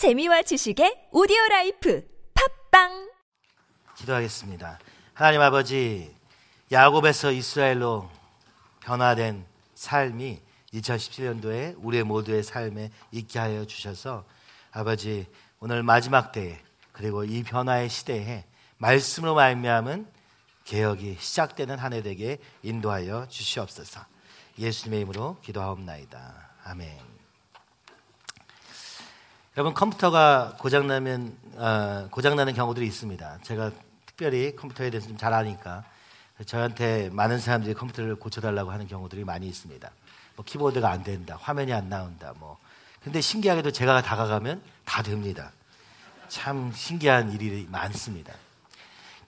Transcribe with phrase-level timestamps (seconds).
[0.00, 2.02] 재미와 지식의 오디오 라이프
[2.70, 3.10] 팟빵
[3.98, 4.78] 기도하겠습니다.
[5.12, 6.16] 하나님 아버지,
[6.72, 8.08] 야곱에서 이스라엘로
[8.80, 9.44] 변화된
[9.74, 10.40] 삶이
[10.72, 14.24] 2017년도에 우리 모두의 삶에 있게 하여 주셔서
[14.72, 15.26] 아버지
[15.58, 16.58] 오늘 마지막 때에
[16.92, 18.46] 그리고 이 변화의 시대에
[18.78, 20.06] 말씀으로 말미암은
[20.64, 24.00] 개혁이 시작되는 한 해 되게 인도하여 주시옵소서.
[24.58, 26.52] 예수님의 이름으로 기도하옵나이다.
[26.64, 27.19] 아멘.
[29.60, 33.40] 여러분 컴퓨터가 고장나면 어, 고장나는 경우들이 있습니다.
[33.42, 33.70] 제가
[34.06, 35.84] 특별히 컴퓨터에 대해서 좀 잘 아니까
[36.46, 39.90] 저한테 많은 사람들이 컴퓨터를 고쳐달라고 하는 경우들이 많이 있습니다.
[40.36, 42.56] 뭐 키보드가 안 된다, 화면이 안 나온다, 뭐.
[43.02, 45.52] 근데 신기하게도 제가 다가가면 다 됩니다.
[46.28, 48.32] 참 신기한 일이 많습니다.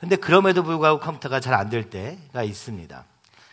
[0.00, 3.04] 근데 그럼에도 불구하고 컴퓨터가 잘 안 될 때가 있습니다.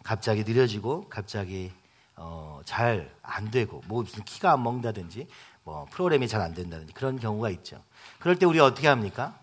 [0.03, 1.73] 갑자기 느려지고 갑자기
[2.15, 5.27] 어, 잘 안 되고 뭐 무슨 키가 안 먹는다든지
[5.69, 7.83] 뭐 프로그램이 잘 안 된다든지 그런 경우가 있죠.
[8.19, 9.37] 그럴 때 우리 어떻게 합니까?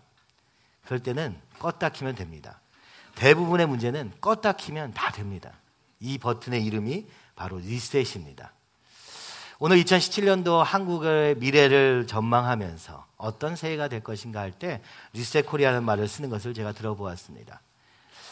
[0.85, 2.59] 그럴 때는 껐다 키면 됩니다.
[3.15, 5.53] 대부분의 문제는 껐다 키면 다 됩니다.
[5.99, 8.51] 이 버튼의 이름이 바로 리셋입니다.
[9.59, 14.81] 오늘 2017년도 한국의 미래를 전망하면서 어떤 새해가 될 것인가 할 때
[15.13, 17.61] 리셋 코리아는 말을 쓰는 것을 제가 들어보았습니다.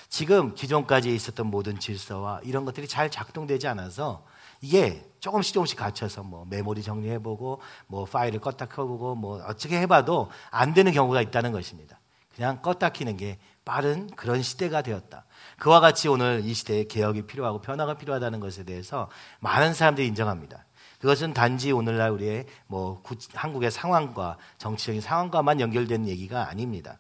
[0.10, 4.24] 지금 기존까지 있었던 모든 질서와 이런 것들이 잘 작동되지 않아서
[4.62, 10.74] 이게 조금씩 조금씩 갖춰서 뭐 메모리 정리해보고 뭐 파일을 껐다 켜보고 뭐 어떻게 해봐도 안
[10.74, 12.00] 되는 경우가 있다는 것입니다.
[12.36, 15.26] 그냥 껐다 키는 게 빠른 그런 시대가 되었다.
[15.58, 20.66] 그와 같이 오늘 이 시대에 개혁이 필요하고 변화가 필요하다는 것에 대해서 많은 사람들이 인정합니다.
[21.00, 23.02] 그것은 단지 오늘날 우리의 뭐
[23.34, 27.00] 한국의 상황과 정치적인 상황과만 연결된 얘기가 아닙니다.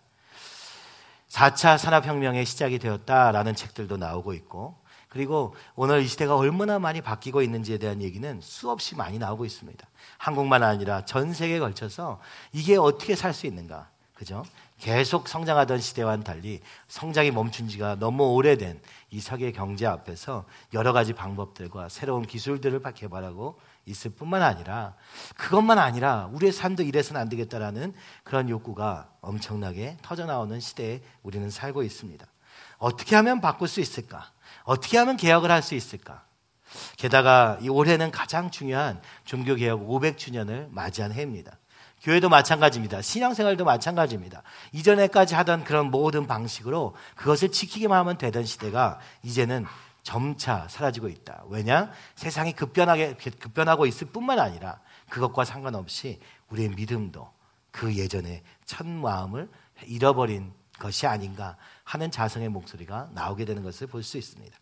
[1.29, 4.77] 4차 산업혁명의 시작이 되었다라는 책들도 나오고 있고
[5.15, 9.87] 그리고 오늘 이 시대가 얼마나 많이 바뀌고 있는지에 대한 얘기는 수없이 많이 나오고 있습니다.
[10.17, 12.19] 한국만 아니라 전 세계에 걸쳐서
[12.51, 13.87] 이게 어떻게 살 수 있는가.
[14.13, 14.43] 그죠?
[14.77, 20.43] 계속 성장하던 시대와는 달리 성장이 멈춘 지가 너무 오래된 이 세계 경제 앞에서
[20.73, 24.95] 여러 가지 방법들과 새로운 기술들을 개발하고 있을 뿐만 아니라
[25.37, 27.93] 그것만 아니라 우리의 삶도 이래서는 안 되겠다라는
[28.25, 32.25] 그런 욕구가 엄청나게 터져나오는 시대에 우리는 살고 있습니다.
[32.77, 34.31] 어떻게 하면 바꿀 수 있을까?
[34.63, 36.23] 어떻게 하면 개혁을 할 수 있을까?
[36.97, 41.57] 게다가 이 올해는 가장 중요한 종교개혁 500주년을 맞이한 해입니다.
[42.01, 43.01] 교회도 마찬가지입니다.
[43.01, 44.43] 신앙생활도 마찬가지입니다.
[44.73, 49.65] 이전에까지 하던 그런 모든 방식으로 그것을 지키기만 하면 되던 시대가 이제는
[50.03, 51.43] 점차 사라지고 있다.
[51.49, 51.91] 왜냐?
[52.15, 56.19] 세상이 급변하게, 급변하고 있을 뿐만 아니라 그것과 상관없이
[56.49, 57.31] 우리의 믿음도
[57.71, 59.49] 그 예전의 첫 마음을
[59.85, 64.57] 잃어버린 것이 아닌가 하는 자성의 목소리가 나오게 되는 것을 볼 수 있습니다.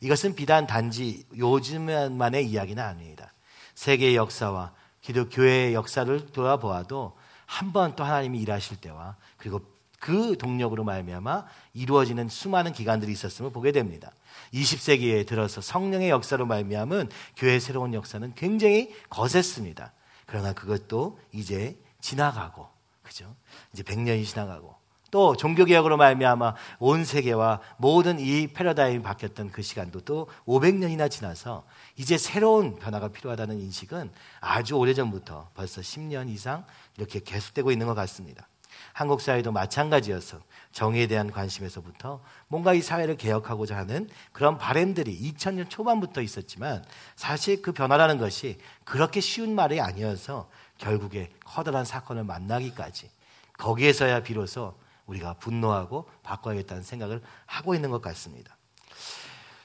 [0.00, 3.32] 이것은 비단 단지 요즘만의 이야기는 아닙니다.
[3.74, 4.72] 세계의 역사와
[5.02, 7.16] 기독교회의 역사를 돌아보아도
[7.46, 9.60] 한 번 또 하나님이 일하실 때와 그리고
[9.98, 11.44] 그 동력으로 말미암아
[11.74, 14.12] 이루어지는 수많은 기간들이 있었음을 보게 됩니다.
[14.54, 19.92] 20세기에 들어서 성령의 역사로 말미암은 교회의 새로운 역사는 굉장히 거셌습니다.
[20.24, 22.66] 그러나 그것도 이제 지나가고
[23.02, 23.34] 그죠?
[23.74, 24.74] 이제 100년이 지나가고
[25.10, 31.64] 또 종교개혁으로 말미암아 온 세계와 모든 이 패러다임이 바뀌었던 그 시간도 또 500년이나 지나서
[31.96, 34.10] 이제 새로운 변화가 필요하다는 인식은
[34.40, 36.64] 아주 오래전부터 벌써 10년 이상
[36.96, 38.46] 이렇게 계속되고 있는 것 같습니다.
[38.92, 40.38] 한국 사회도 마찬가지여서
[40.72, 46.84] 정의에 대한 관심에서부터 뭔가 이 사회를 개혁하고자 하는 그런 바램들이 2000년 초반부터 있었지만
[47.16, 50.48] 사실 그 변화라는 것이 그렇게 쉬운 말이 아니어서
[50.78, 53.10] 결국에 커다란 사건을 만나기까지
[53.58, 54.74] 거기에서야 비로소
[55.10, 58.56] 우리가 분노하고 바꿔야겠다는 생각을 하고 있는 것 같습니다.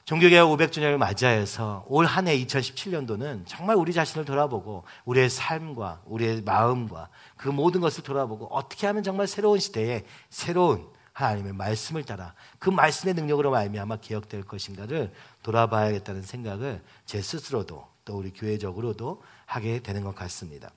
[0.04, 7.08] 종교개혁 500주년을 맞이하여서 올 한 해 2017년도는 정말 우리 자신을 돌아보고 우리의 삶과 우리의 마음과
[7.36, 13.14] 그 모든 것을 돌아보고 어떻게 하면 정말 새로운 시대에 새로운 하나님의 말씀을 따라 그 말씀의
[13.14, 20.70] 능력으로 말미암아 개혁될 것인가를 돌아봐야겠다는 생각을 제 스스로도 또 우리 교회적으로도 하게 되는 것 같습니다.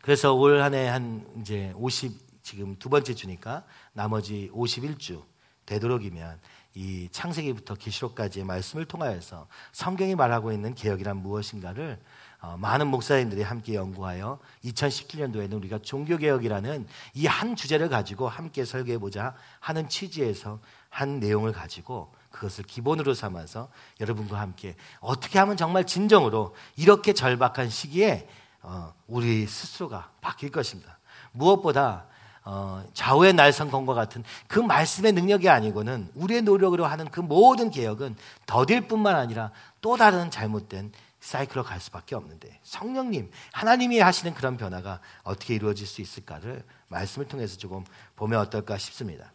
[0.00, 3.62] 그래서 올 한 해 한 이제 50 지금 두 번째 주니까
[3.92, 5.22] 나머지 51주
[5.66, 6.40] 되도록이면
[6.74, 12.00] 이 창세기부터 계시록까지의 말씀을 통하여서 성경이 말하고 있는 개혁이란 무엇인가를
[12.40, 19.88] 어, 많은 목사님들이 함께 연구하여 2017년도에는 우리가 종교개혁이라는 이 한 주제를 가지고 함께 설계해보자 하는
[19.88, 20.58] 취지에서
[20.88, 23.70] 한 내용을 가지고 그것을 기본으로 삼아서
[24.00, 28.28] 여러분과 함께 어떻게 하면 정말 진정으로 이렇게 절박한 시기에
[28.62, 30.98] 어, 우리 스스로가 바뀔 것입니다.
[31.30, 32.10] 무엇보다
[32.44, 38.16] 어, 좌우의 날성건과 같은 그 말씀의 능력이 아니고는 우리의 노력으로 하는 그 모든 개혁은
[38.46, 45.00] 더딜 뿐만 아니라 또 다른 잘못된 사이클로 갈 수밖에 없는데 성령님 하나님이 하시는 그런 변화가
[45.22, 47.84] 어떻게 이루어질 수 있을까를 말씀을 통해서 조금
[48.16, 49.32] 보면 어떨까 싶습니다.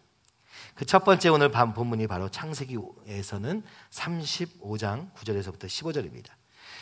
[0.75, 6.27] 그 첫 번째 오늘 밤 본문이 바로 창세기에서는 35장 9절에서부터 15절입니다.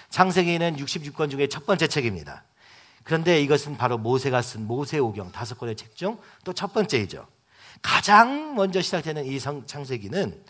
[0.10, 2.44] 창세기는 66권 중에 첫 번째 책입니다.
[3.04, 7.28] 그런데 이것은 바로 모세가 쓴 모세오경 다섯 권의 책 중 또 첫 번째이죠.
[7.82, 10.44] 가장 먼저 시작되는 이 창세기는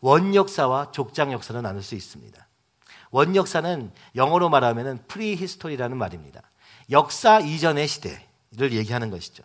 [0.00, 2.46] 원역사와 족장 역사로 나눌 수 있습니다.
[3.10, 6.42] 원역사는 영어로 말하면 prehistory라는 말입니다.
[6.90, 9.42] 역사 이전의 시대를 얘기하는 것이죠.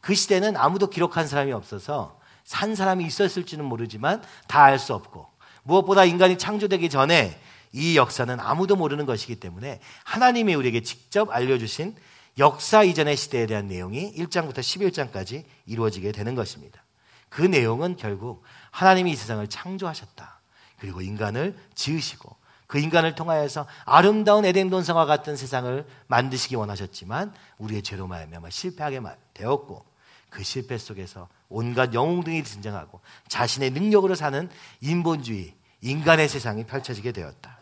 [0.00, 5.28] 그 시대는 아무도 기록한 사람이 없어서 산 사람이 있었을지는 모르지만 다 알 수 없고
[5.62, 7.38] 무엇보다 인간이 창조되기 전에
[7.72, 11.96] 이 역사는 아무도 모르는 것이기 때문에 하나님이 우리에게 직접 알려주신
[12.38, 16.82] 역사 이전의 시대에 대한 내용이 1장부터 11장까지 이루어지게 되는 것입니다.
[17.28, 20.40] 그 내용은 결국 하나님이 이 세상을 창조하셨다.
[20.78, 22.36] 그리고 인간을 지으시고
[22.66, 29.00] 그 인간을 통하여서 아름다운 에덴 동산과 같은 세상을 만드시기 원하셨지만 우리의 죄로 말미암아 실패하게
[29.34, 29.84] 되었고
[30.30, 34.48] 그 실패 속에서 온갖 영웅등이 등장하고 자신의 능력으로 사는
[34.80, 37.61] 인본주의 인간의 세상이 펼쳐지게 되었다.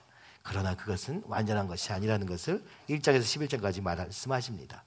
[0.50, 4.82] 그러나 그것은 완전한 것이 아니라는 것을 1장에서 11장까지 말씀하십니다.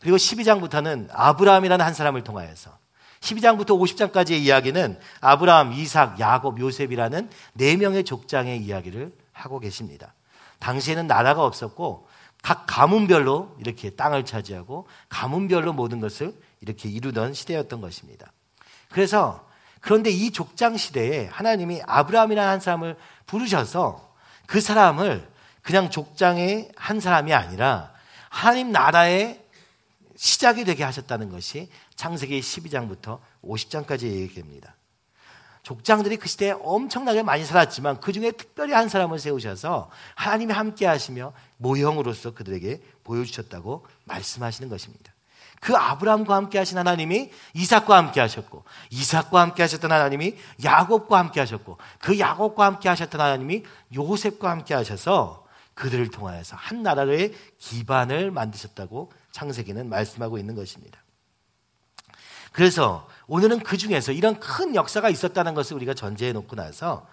[0.00, 2.78] 그리고 12장부터는 아브라함이라는 한 사람을 통하여서
[3.18, 10.14] 12장부터 50장까지의 이야기는 아브라함, 이삭, 야곱, 요셉이라는 네 명의 족장의 이야기를 하고 계십니다.
[10.60, 12.06] 당시에는 나라가 없었고
[12.44, 18.30] 각 가문별로 이렇게 땅을 차지하고 가문별로 모든 것을 이렇게 이루던 시대였던 것입니다.
[18.92, 19.48] 그래서
[19.80, 22.96] 그런데 이 족장 시대에 하나님이 아브라함이라는 한 사람을
[23.26, 24.05] 부르셔서
[24.46, 25.28] 그 사람을
[25.62, 27.92] 그냥 족장의 한 사람이 아니라
[28.28, 29.44] 하나님 나라의
[30.16, 34.76] 시작이 되게 하셨다는 것이 창세기 12장부터 50장까지 얘기됩니다.
[35.62, 41.32] 족장들이 그 시대에 엄청나게 많이 살았지만 그 중에 특별히 한 사람을 세우셔서 하나님이 함께 하시며
[41.56, 45.15] 모형으로서 그들에게 보여주셨다고 말씀하시는 것입니다.
[45.60, 51.78] 그 아브라함과 함께 하신 하나님이 이삭과 함께 하셨고 이삭과 함께 하셨던 하나님이 야곱과 함께 하셨고
[51.98, 53.64] 그 야곱과 함께 하셨던 하나님이
[53.94, 60.98] 요셉과 함께 하셔서 그들을 통하여서 한 나라의 기반을 만드셨다고 창세기는 말씀하고 있는 것입니다.
[62.52, 67.06] 그래서 오늘은 그 중에서 이런 큰 역사가 있었다는 것을 우리가 전제해 놓고 나서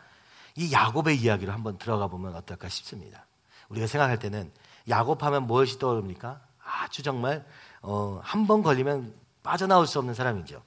[0.56, 3.26] 이 야곱의 이야기로 한번 들어가 보면 어떨까 싶습니다.
[3.68, 4.52] 우리가 생각할 때는
[4.88, 6.40] 야곱 하면 무엇이 떠오릅니까?
[6.64, 7.46] 아주 정말
[7.84, 9.14] 어, 한 번 걸리면
[9.44, 10.64] 빠져나올 수 없는 사람이죠.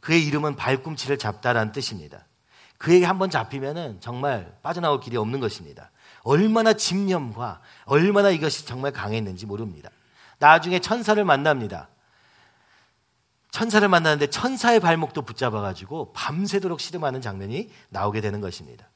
[0.00, 2.24] 그의 이름은 발꿈치를 잡다라는 뜻입니다.
[2.78, 5.90] 그에게 한 번 잡히면은 정말 빠져나올 길이 없는 것입니다.
[6.22, 9.90] 얼마나 집념과 얼마나 이것이 정말 강했는지 모릅니다.
[10.38, 11.88] 나중에 천사를 만납니다.
[13.50, 18.88] 천사를 만나는데 천사의 발목도 붙잡아가지고 밤새도록 씨름하는 장면이 나오게 되는 것입니다.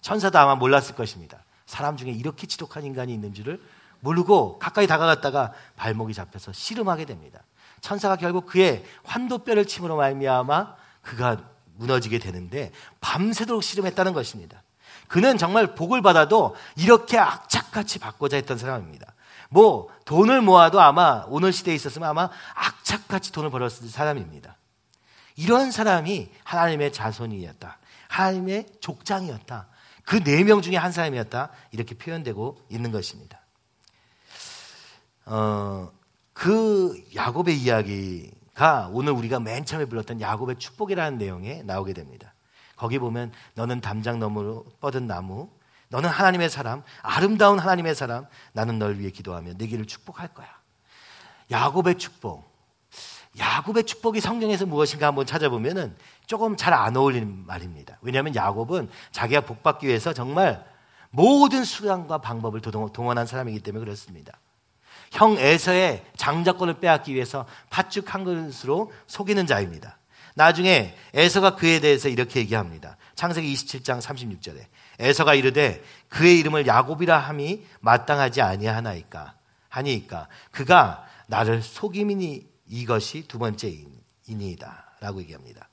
[0.00, 1.44] 천사도 아마 몰랐을 것입니다.
[1.66, 3.60] 사람 중에 이렇게 지독한 인간이 있는 줄을
[4.00, 7.40] 모르고 가까이 다가갔다가 발목이 잡혀서 씨름하게 됩니다.
[7.80, 11.38] 천사가 결국 그의 환도뼈를 침으로 말미암아 그가
[11.76, 14.62] 무너지게 되는데 밤새도록 씨름했다는 것입니다.
[15.08, 19.12] 그는 정말 복을 받아도 이렇게 악착같이 받고자 했던 사람입니다.
[19.50, 24.56] 뭐 돈을 모아도 아마 오늘 시대에 있었으면 아마 악착같이 돈을 벌었을 사람입니다.
[25.36, 27.78] 이런 사람이 하나님의 자손이었다.
[28.08, 29.68] 하나님의 족장이었다.
[30.04, 31.50] 그 네 명 중에 한 사람이었다.
[31.72, 33.35] 이렇게 표현되고 있는 것입니다.
[35.26, 35.90] 어,
[36.32, 42.32] 그 야곱의 이야기가 오늘 우리가 맨 처음에 불렀던 야곱의 축복이라는 내용에 나오게 됩니다.
[42.76, 45.50] 거기 보면 너는 담장 너머로 뻗은 나무,
[45.88, 50.48] 너는 하나님의 사람, 아름다운 하나님의 사람, 나는 널 위해 기도하며 내 길을 축복할 거야.
[51.50, 52.44] 야곱의 축복.
[53.38, 57.98] 야곱의 축복이 성경에서 무엇인가 한번 찾아보면은 조금 잘 안 어울리는 말입니다.
[58.00, 60.64] 왜냐하면 야곱은 자기가 복받기 위해서 정말
[61.10, 64.38] 모든 수단과 방법을 동원한 사람이기 때문에 그렇습니다.
[65.16, 69.98] 형 에서의 장자권을 빼앗기 위해서 팥죽 한 그릇으로 속이는 자입니다.
[70.34, 72.98] 나중에 에서가 그에 대해서 이렇게 얘기합니다.
[73.14, 74.60] 창세기 27장 36절에
[74.98, 79.34] 에서가 이르되 그의 이름을 야곱이라 함이 마땅하지 아니하나이까
[79.70, 85.68] 하니까 그가 나를 속임이니 이것이 두 번째이니이다라고 얘기합니다.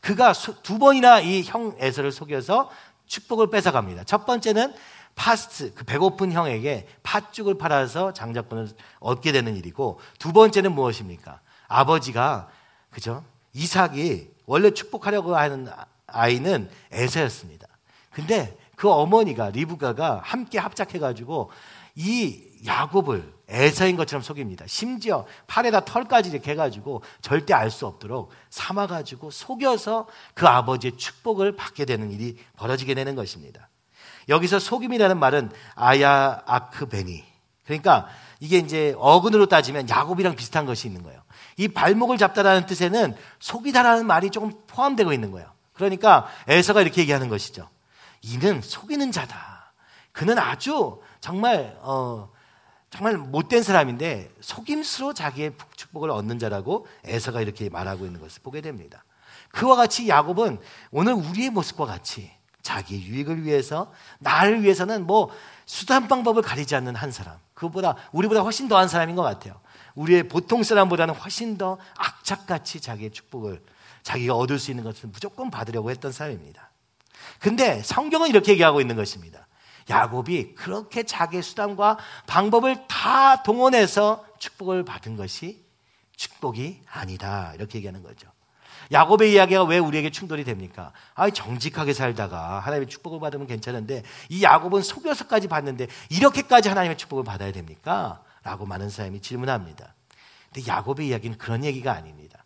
[0.00, 2.68] 그가 두 번이나 이 형 에서를 속여서
[3.06, 4.04] 축복을 뺏어갑니다.
[4.04, 4.74] 첫 번째는
[5.18, 8.68] 파스트 그 배고픈 형에게 팥죽을 팔아서 장자권을
[9.00, 11.40] 얻게 되는 일이고 두 번째는 무엇입니까?
[11.66, 12.48] 아버지가
[12.90, 13.24] 그죠?
[13.52, 15.68] 이삭이 원래 축복하려고 하는
[16.06, 17.66] 아이는 에서였습니다.
[18.10, 21.50] 근데 그 어머니가 리브가가 함께 합작해 가지고
[21.96, 24.66] 이 야곱을 에서인 것처럼 속입니다.
[24.68, 31.86] 심지어 팔에다 털까지 이렇게 해가지고 절대 알 수 없도록 삼아가지고 속여서 그 아버지의 축복을 받게
[31.86, 33.68] 되는 일이 벌어지게 되는 것입니다.
[34.28, 37.24] 여기서 속임이라는 말은 아야 아크베니.
[37.64, 38.08] 그러니까
[38.40, 41.20] 이게 이제 어근으로 따지면 야곱이랑 비슷한 것이 있는 거예요.
[41.56, 45.50] 이 발목을 잡다라는 뜻에는 속이다라는 말이 조금 포함되고 있는 거예요.
[45.72, 47.68] 그러니까 에서가 이렇게 얘기하는 것이죠.
[48.22, 49.72] 이는 속이는 자다.
[50.12, 52.30] 그는 아주 정말 어
[52.90, 59.04] 정말 못된 사람인데 속임수로 자기의 축복을 얻는 자라고 에서가 이렇게 말하고 있는 것을 보게 됩니다.
[59.50, 62.30] 그와 같이 야곱은 오늘 우리의 모습과 같이
[62.68, 65.30] 자기 유익을 위해서 나를 위해서는 뭐
[65.64, 67.38] 수단 방법을 가리지 않는 한 사람.
[67.54, 69.58] 그보다 우리보다 훨씬 더한 사람인 것 같아요.
[69.94, 73.62] 우리의 보통 사람보다는 훨씬 더 악착같이 자기의 축복을
[74.02, 76.70] 자기가 얻을 수 있는 것을 무조건 받으려고 했던 사람입니다.
[77.38, 79.46] 근데 성경은 이렇게 얘기하고 있는 것입니다.
[79.88, 81.96] 야곱이 그렇게 자기의 수단과
[82.26, 85.64] 방법을 다 동원해서 축복을 받은 것이
[86.16, 87.54] 축복이 아니다.
[87.54, 88.28] 이렇게 얘기하는 거죠.
[88.92, 90.92] 야곱의 이야기가 왜 우리에게 충돌이 됩니까?
[91.14, 97.52] 아, 정직하게 살다가 하나님의 축복을 받으면 괜찮은데 이 야곱은 속여서까지 받는데 이렇게까지 하나님의 축복을 받아야
[97.52, 98.22] 됩니까?
[98.42, 99.94] 라고 많은 사람이 질문합니다.
[100.52, 102.44] 근데 야곱의 이야기는 그런 얘기가 아닙니다.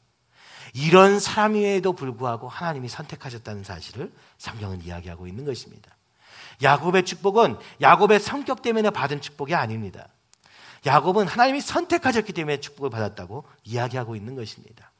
[0.75, 5.95] 이런 사람임에도 불구하고 하나님이 선택하셨다는 사실을 성경은 이야기하고 있는 것입니다.
[6.63, 10.09] 야곱의 축복은 야곱의 성격 때문에 받은 축복이 아닙니다.
[10.87, 14.92] 야곱은 하나님이 선택하셨기 때문에 축복을 받았다고 이야기하고 있는 것입니다.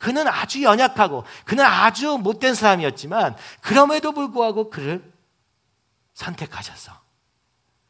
[0.00, 5.12] 그는 아주 연약하고 그는 아주 못된 사람이었지만 그럼에도 불구하고 그를
[6.14, 6.98] 선택하셔서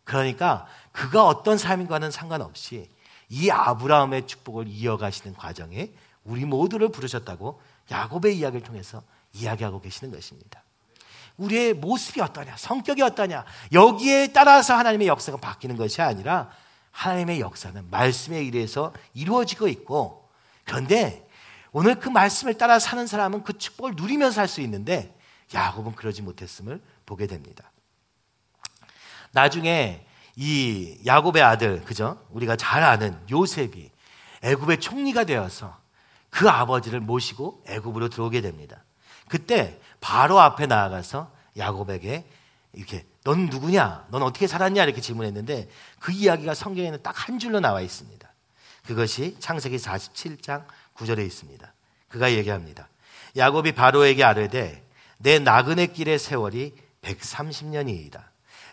[0.02, 2.90] 그러니까 그가 어떤 사람인가는 상관없이
[3.28, 5.92] 이 아브라함의 축복을 이어가시는 과정에
[6.24, 7.62] 우리 모두를 부르셨다고
[7.92, 9.02] 야곱의 이야기를 통해서
[9.32, 10.64] 이야기하고 계시는 것입니다.
[11.36, 16.50] 우리의 모습이 어떠냐, 성격이 어떠냐, 여기에 따라서 하나님의 역사가 바뀌는 것이 아니라
[16.90, 20.28] 하나님의 역사는 말씀에 의해서 이루어지고 있고
[20.64, 21.29] 그런데
[21.72, 25.16] 오늘 그 말씀을 따라 사는 사람은 그 축복을 누리면서 살 수 있는데
[25.54, 27.70] 야곱은 그러지 못했음을 보게 됩니다.
[29.32, 32.24] 나중에 이 야곱의 아들, 그죠?
[32.30, 33.90] 우리가 잘 아는 요셉이
[34.42, 35.78] 애굽의 총리가 되어서
[36.30, 38.84] 그 아버지를 모시고 애굽으로 들어오게 됩니다.
[39.28, 42.28] 그때 바로 앞에 나아가서 야곱에게
[42.72, 44.06] 이렇게 넌 누구냐?
[44.10, 44.84] 넌 어떻게 살았냐?
[44.84, 48.28] 이렇게 질문했는데 그 이야기가 성경에는 딱 한 줄로 나와 있습니다.
[48.86, 50.64] 그것이 창세기 47장
[51.00, 51.72] 9절에 있습니다.
[52.08, 52.88] 그가 얘기합니다.
[53.36, 54.84] 야곱이 바로에게 아뢰되
[55.18, 58.22] 내 나그네 길의 세월이 130년이이다.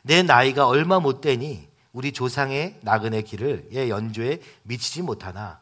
[0.04, 5.60] 내 나이가 얼마 못 되니 우리 조상의 나그네 길을 예 연주에 미치지 못하나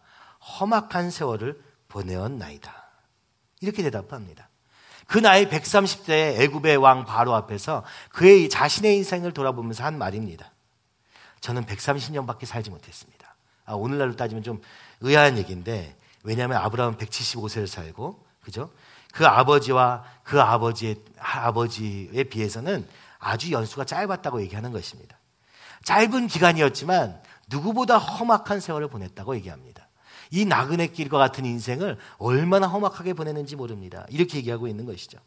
[0.59, 2.73] 험악한 세월을 보내었나이다.
[3.61, 4.49] 이렇게 대답합니다.
[5.07, 10.51] 그 나이 130세의 애굽의 왕 바로 앞에서 그의 자신의 인생을 돌아보면서 한 말입니다.
[11.41, 13.35] 저는 130년밖에 살지 못했습니다.
[13.65, 14.61] 아, 오늘날로 따지면 좀
[15.01, 15.95] 의아한 얘기인데
[16.25, 18.69] 왜냐하면 아브라함은 175세를 살고 그죠?
[19.13, 22.87] 그 아버지와 그 아버지의 아버지에 비해서는
[23.19, 25.17] 아주 연수가 짧았다고 얘기하는 것입니다.
[25.83, 29.87] 짧은 기간이었지만 누구보다 험악한 세월을 보냈다고 얘기합니다.
[30.31, 34.05] 이 나그네 길과 같은 인생을 얼마나 험악하게 보냈는지 모릅니다.
[34.09, 35.19] 이렇게 얘기하고 있는 것이죠.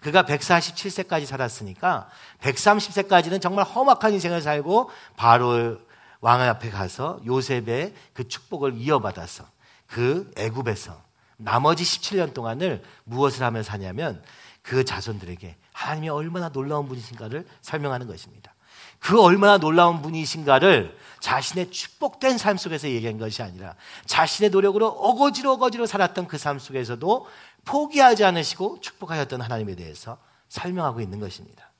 [0.00, 2.08] 그가 147세까지 살았으니까
[2.40, 5.78] 130세까지는 정말 험악한 인생을 살고 바로
[6.20, 9.44] 왕 앞에 가서 요셉의 그 축복을 이어받아서
[9.88, 11.02] 그 애굽에서
[11.36, 14.22] 나머지 17년 동안을 무엇을 하며 사냐면
[14.62, 18.54] 그 자손들에게 하나님이 얼마나 놀라운 분이신가를 설명하는 것입니다.
[18.98, 23.74] 그 얼마나 놀라운 분이신가를 자신의 축복된 삶 속에서 얘기한 것이 아니라
[24.06, 27.26] 자신의 노력으로 어거지로 어거지로 살았던 그 삶 속에서도
[27.64, 30.18] 포기하지 않으시고 축복하셨던 하나님에 대해서
[30.48, 31.70] 설명하고 있는 것입니다.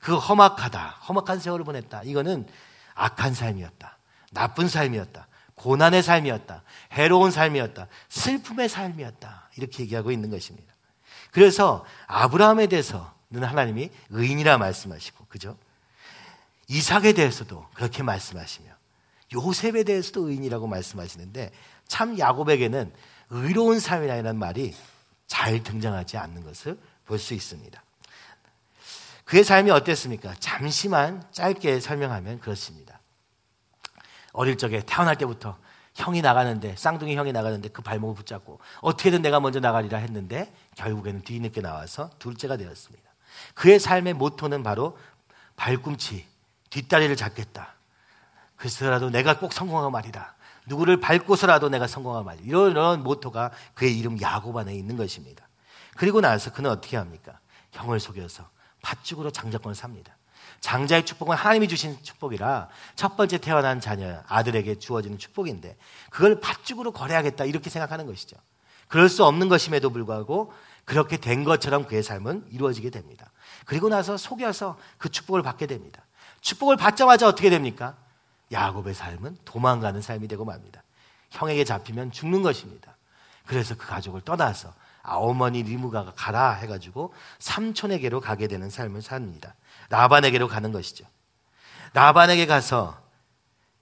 [0.00, 2.02] 그 험악하다, 험악한 세월을 보냈다.
[2.04, 2.46] 이거는
[2.94, 3.98] 악한 삶이었다.
[4.32, 5.27] 나쁜 삶이었다.
[5.58, 6.62] 고난의 삶이었다.
[6.92, 7.88] 해로운 삶이었다.
[8.08, 9.50] 슬픔의 삶이었다.
[9.56, 10.72] 이렇게 얘기하고 있는 것입니다.
[11.30, 15.56] 그래서 아브라함에 대해서는 하나님이 의인이라 말씀하시고, 그죠?
[16.68, 18.70] 이삭에 대해서도 그렇게 말씀하시며,
[19.34, 21.50] 요셉에 대해서도 의인이라고 말씀하시는데,
[21.86, 22.92] 참 야곱에게는
[23.30, 24.74] 의로운 삶이라는 말이
[25.26, 27.82] 잘 등장하지 않는 것을 볼 수 있습니다.
[29.24, 30.34] 그의 삶이 어땠습니까?
[30.40, 32.97] 잠시만 짧게 설명하면 그렇습니다.
[34.32, 35.56] 어릴 적에 태어날 때부터
[35.94, 41.60] 형이 나가는데 쌍둥이 형이 나가는데 그 발목을 붙잡고 어떻게든 내가 먼저 나가리라 했는데 결국에는 뒤늦게
[41.60, 43.08] 나와서 둘째가 되었습니다.
[43.54, 44.96] 그의 삶의 모토는 바로
[45.56, 46.26] 발꿈치
[46.70, 47.74] 뒷다리를 잡겠다.
[48.56, 50.34] 그래서라도 내가 꼭 성공하고 말이다.
[50.66, 52.46] 누구를 밟고서라도 내가 성공하고 말이다.
[52.46, 55.48] 이런, 이런 모토가 그의 이름 야곱 안에 있는 것입니다.
[55.96, 57.40] 그리고 나서 그는 어떻게 합니까?
[57.72, 58.48] 형을 속여서
[58.82, 60.17] 팥죽으로 장자권을 삽니다.
[60.60, 65.76] 장자의 축복은 하나님이 주신 축복이라 첫 번째 태어난 자녀 아들에게 주어지는 축복인데
[66.10, 68.36] 그걸 팥죽으로 거래하겠다 이렇게 생각하는 것이죠.
[68.88, 70.52] 그럴 수 없는 것임에도 불구하고
[70.84, 73.30] 그렇게 된 것처럼 그의 삶은 이루어지게 됩니다.
[73.66, 76.02] 그리고 나서 속여서 그 축복을 받게 됩니다.
[76.40, 77.96] 축복을 받자마자 어떻게 됩니까?
[78.50, 80.82] 야곱의 삶은 도망가는 삶이 되고 맙니다.
[81.30, 82.96] 형에게 잡히면 죽는 것입니다.
[83.48, 89.54] 그래서 그 가족을 떠나서 아, 어머니 리무가가 가라 해가지고 삼촌에게로 가게 되는 삶을 삽니다.
[89.88, 91.06] 라반에게로 가는 것이죠.
[91.94, 93.00] 라반에게 가서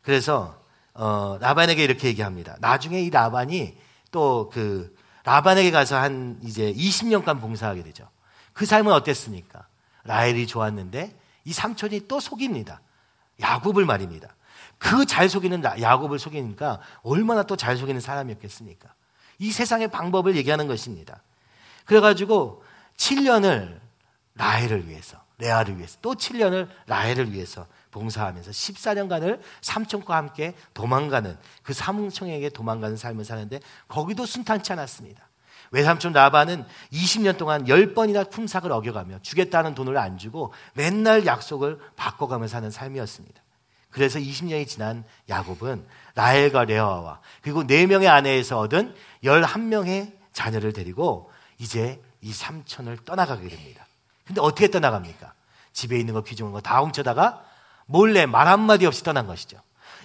[0.03, 0.57] 그래서
[0.95, 2.57] 어, 라반에게 이렇게 얘기합니다.
[2.61, 3.77] 나중에 이 라반이
[4.13, 8.09] 또 그 라반에게 가서 한 이제 20년간 봉사하게 되죠.
[8.53, 9.67] 그 삶은 어땠습니까?
[10.05, 12.81] 라헬이 좋았는데 이 삼촌이 또 속입니다.
[13.41, 14.29] 야곱을 말입니다.
[14.79, 18.95] 그 잘 속이는 야곱을 속이니까 얼마나 또 잘 속이는 사람이었겠습니까?
[19.39, 21.23] 이 세상의 방법을 얘기하는 것입니다.
[21.85, 22.63] 그래가지고
[22.97, 23.81] 7년을
[24.35, 32.51] 라헬을 위해서, 레아를 위해서, 또 7년을 라헬을 위해서 봉사하면서 14년간을 삼촌과 함께 도망가는 그 삼촌에게
[32.51, 35.27] 도망가는 삶을 사는데 거기도 순탄치 않았습니다.
[35.71, 42.71] 외삼촌 라반은 20년 동안 10번이나 품삭을 어겨가며 주겠다는 돈을 안 주고 맨날 약속을 바꿔가며 사는
[42.71, 43.43] 삶이었습니다.
[43.97, 45.87] 그래서 20년이 지난 야곱은
[46.17, 53.87] 라헬과 레아와 그리고 4명의 아내에서 얻은 11명의 자녀를 데리고 이제 이 삼촌을 떠나가게 됩니다.
[54.27, 55.33] 근데 어떻게 떠나갑니까?
[55.73, 57.43] 집에 있는 거 귀중한 거 다 훔쳐다가
[57.87, 59.57] 몰래 말 한마디 없이 떠난 것이죠.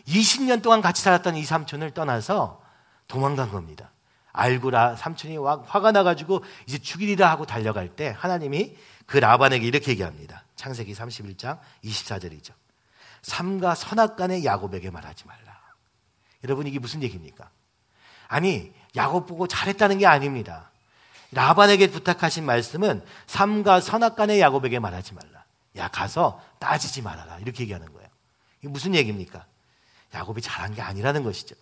[0.08, 2.62] 20년 동안 같이 살았던 이 삼촌을 떠나서
[3.10, 3.92] 도망간 겁니다.
[4.32, 10.46] 알고라 삼촌이 화가 나가지고 이제 죽이리라 하고 달려갈 때 하나님이 그 라반에게 이렇게 얘기합니다.
[10.56, 12.61] 창세기 31장 24절이죠.
[13.22, 15.60] 삼가 선악간의 야곱에게 말하지 말라.
[16.44, 17.50] 여러분 이게 무슨 얘기입니까?
[18.28, 20.72] 아니 야곱 보고 잘했다는 게 아닙니다.
[21.32, 25.46] 라반에게 부탁하신 말씀은 삼가 선악간의 야곱에게 말하지 말라.
[25.78, 27.40] 야 가서 따지지 말아라.
[27.40, 28.08] 이렇게 얘기하는 거예요.
[28.60, 29.46] 이게 무슨 얘기입니까?
[30.14, 31.56] 야곱이 잘한 게 아니라는 것이죠.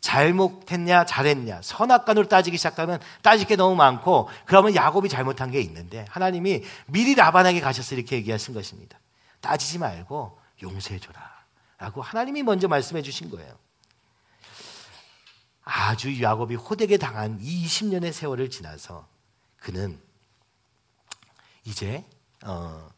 [0.00, 6.62] 잘못했냐, 잘했냐, 선악간으로 따지기 시작하면 따질 게 너무 많고, 그러면 야곱이 잘못한 게 있는데, 하나님이
[6.86, 8.98] 미리 라반에게 가셔서 이렇게 얘기하신 것입니다.
[9.42, 11.40] 따지지 말고 용서해줘라.
[11.78, 13.58] 라고 하나님이 먼저 말씀해 주신 거예요.
[15.62, 19.06] 아주 야곱이 호되게 당한 이 20년의 세월을 지나서
[19.56, 20.00] 그는
[21.64, 22.04] 이제,
[22.44, 22.90] 어,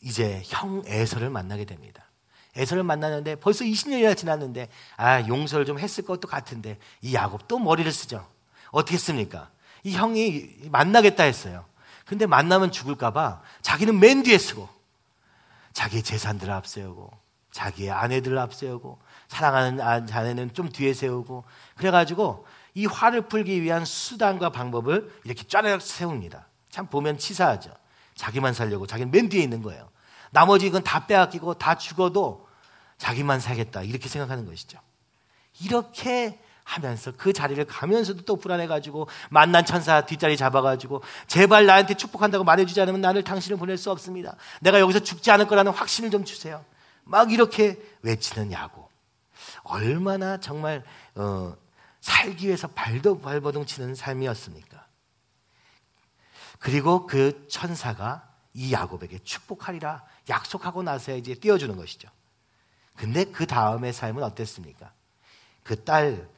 [0.00, 2.04] 이제 형 에서를 만나게 됩니다.
[2.56, 7.90] 에서를 만나는데 벌써 20년이나 지났는데 아 용서를 좀 했을 것도 같은데 이 야곱 또 머리를
[7.92, 8.28] 쓰죠.
[8.70, 9.50] 어떻게 했습니까?
[9.84, 11.64] 이 형이 만나겠다 했어요.
[12.04, 14.68] 근데 만나면 죽을까봐 자기는 맨 뒤에 쓰고
[15.72, 17.10] 자기 재산들을 앞세우고
[17.52, 21.44] 자기의 아내들을 앞세우고 사랑하는 아, 자네는 좀 뒤에 세우고
[21.76, 26.46] 그래가지고 이 화를 풀기 위한 수단과 방법을 이렇게 쫙 세웁니다.
[26.70, 27.72] 참 보면 치사하죠.
[28.14, 29.88] 자기만 살려고 자기는 맨 뒤에 있는 거예요.
[30.30, 32.46] 나머지 이건 다 빼앗기고 다 죽어도
[32.98, 33.82] 자기만 살겠다.
[33.82, 34.78] 이렇게 생각하는 것이죠.
[35.60, 42.78] 이렇게 하면서 그 자리를 가면서도 또 불안해가지고 만난 천사 뒷자리 잡아가지고 제발 나한테 축복한다고 말해주지
[42.82, 44.36] 않으면 나를 당신을 보낼 수 없습니다.
[44.60, 46.62] 내가 여기서 죽지 않을 거라는 확신을 좀 주세요.
[47.04, 48.86] 막 이렇게 외치는 야구.
[49.62, 51.56] 얼마나 정말 어,
[52.02, 54.86] 살기 위해서 발도 발버둥 치는 삶이었습니까?
[56.58, 62.10] 그리고 그 천사가 이 야곱에게 축복하리라 약속하고 나서 이제 띄워주는 것이죠.
[62.94, 64.92] 근데 그 다음의 삶은 어땠습니까?
[65.62, 66.37] 그딸 어,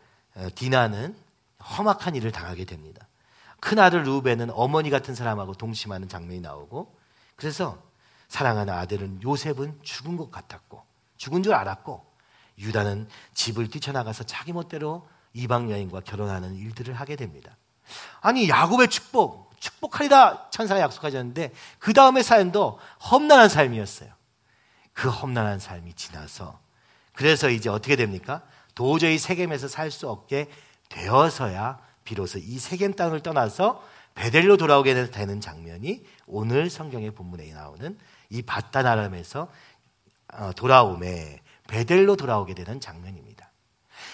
[0.54, 1.16] 디나는
[1.62, 3.06] 험악한 일을 당하게 됩니다.
[3.60, 6.96] 큰 아들 루벤은 어머니 같은 사람하고 동심하는 장면이 나오고
[7.36, 7.82] 그래서
[8.28, 10.82] 사랑하는 아들은 요셉은 죽은 것 같았고
[11.16, 12.04] 죽은 줄 알았고
[12.58, 17.56] 유다는 집을 뛰쳐나가서 자기 멋대로 이방 여인과 결혼하는 일들을 하게 됩니다.
[18.20, 22.78] 아니 야곱의 축복 축복하리다 천사가 약속하셨는데 그 다음의 사연도
[23.10, 24.10] 험난한 삶이었어요.
[24.92, 26.58] 그 험난한 삶이 지나서
[27.12, 28.42] 그래서 이제 어떻게 됩니까?
[28.74, 30.48] 도저히 세겜에서 살 수 없게
[30.88, 38.42] 되어서야 비로소 이 세겜 땅을 떠나서 베델로 돌아오게 되는 장면이 오늘 성경의 본문에 나오는 이
[38.42, 39.48] 바다나람에서
[40.32, 43.50] 어, 돌아오매 베델로 돌아오게 되는 장면입니다.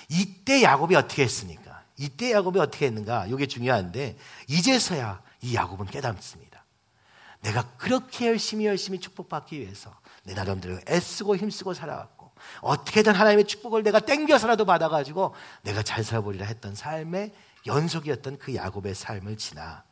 [0.08, 1.82] 이때 야곱이 어떻게 했습니까?
[1.98, 3.26] 이때 야곱이 어떻게 했는가?
[3.26, 4.16] 이게 중요한데
[4.48, 6.64] 이제서야 이 야곱은 깨닫습니다.
[7.40, 12.15] 내가 그렇게 열심히 열심히 축복받기 위해서 내 나름대로 애쓰고 힘쓰고 살아왔고
[12.60, 17.32] 어떻게든 하나님의 축복을 내가 땡겨서라도 받아가지고 내가 잘 살아보리라 했던 삶의
[17.66, 19.84] 연속이었던 그 야곱의 삶을 지나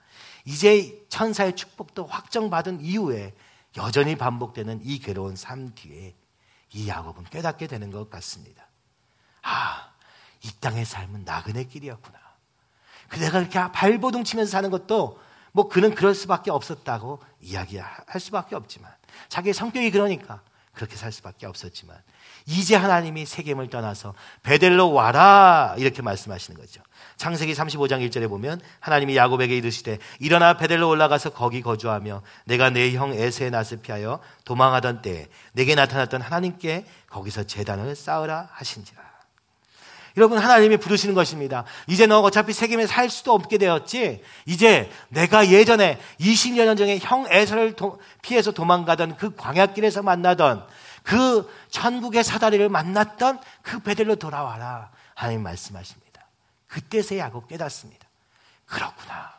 [0.44, 3.34] 이제 천사의 축복도 확정받은 이후에
[3.76, 6.14] 여전히 반복되는 이 괴로운 삶 뒤에
[6.72, 8.68] 이 야곱은 깨닫게 되는 것 같습니다.
[9.42, 9.90] 아,
[10.42, 12.18] 이 땅의 삶은 나그네 길이었구나.
[13.08, 15.20] 그 내가 이렇게 발버둥 치면서 사는 것도
[15.52, 18.92] 뭐 그는 그럴 수밖에 없었다고 이야기할 수밖에 없지만
[19.28, 21.96] 자기의 성격이 그러니까 그렇게 살 수밖에 없었지만
[22.46, 26.82] 이제 하나님이 세겜을 떠나서 베델로 와라 이렇게 말씀하시는 거죠.
[27.16, 33.14] 창세기 35장 1절에 보면 하나님이 야곱에게 이르시되 일어나 베델로 올라가서 거기 거주하며 내가 내 형
[33.14, 39.02] 에세의 낯을 피하여 도망하던 때에 내게 나타났던 하나님께 거기서 재단을 쌓으라 하신지라.
[40.16, 41.64] 여러분 하나님이 부르시는 것입니다.
[41.88, 44.22] 이제 너 어차피 세겜에 살 수도 없게 되었지.
[44.46, 47.74] 이제 내가 예전에 20년 전에 형 에서를
[48.22, 50.64] 피해서 도망가던 그 광야길에서 만나던
[51.04, 54.90] 그 천국의 사다리를 만났던 그 베델로 돌아와라.
[55.14, 56.26] 하나님 말씀하십니다.
[56.66, 58.08] 그때서야 야곱 깨닫습니다.
[58.66, 59.32] 그렇구나.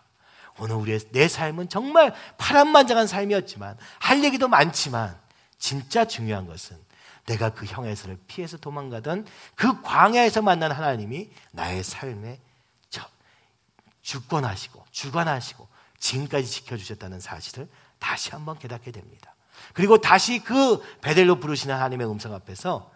[0.60, 5.20] 오늘 우리의 내 삶은 정말 파란만장한 삶이었지만 할 얘기도 많지만
[5.58, 6.78] 진짜 중요한 것은
[7.26, 12.40] 내가 그 형에서를 피해서 도망가던 그 광야에서 만난 하나님이 나의 삶에
[14.06, 19.35] 주권하시고 주관하시고 지금까지 지켜주셨다는 사실을 다시 한번 깨닫게 됩니다.
[19.74, 22.92] 그리고 다시 그 베델로 부르시는 하나님의 음성 앞에서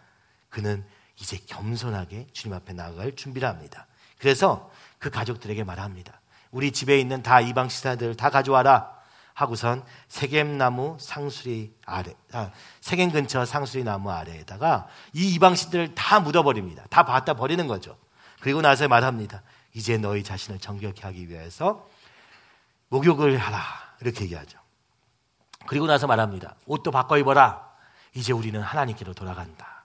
[0.50, 0.86] 그는
[1.20, 3.88] 이제 겸손하게 주님 앞에 나아갈 준비를 합니다.
[4.18, 6.22] 그래서 그 가족들에게 말합니다.
[6.52, 9.00] 우리 집에 있는 다 이방 시사들 다 가져와라.
[9.34, 16.86] 하고선 세겜나무 상수리 아래, 아, 세겜 근처 상수리 나무 아래에다가 이 이방신들을 다 묻어버립니다.
[16.90, 17.98] 다 받다 버리는 거죠.
[18.42, 19.42] 그리고 나서 말합니다.
[19.74, 21.88] 이제 너희 자신을 정결케 하기 위해서
[22.90, 23.64] 목욕을 하라.
[24.02, 24.59] 이렇게 얘기하죠.
[25.66, 26.56] 그리고 나서 말합니다.
[26.66, 27.70] 옷도 바꿔 입어라.
[28.14, 29.84] 이제 우리는 하나님께로 돌아간다.